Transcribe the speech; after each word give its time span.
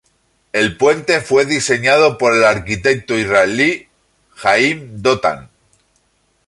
El 0.51 0.77
puente 0.77 1.21
fue 1.21 1.45
diseñado 1.45 2.17
por 2.17 2.33
el 2.35 2.43
arquitecto 2.43 3.19
israelí 3.19 3.87
Haim 4.41 4.99
Dotan. 5.03 5.51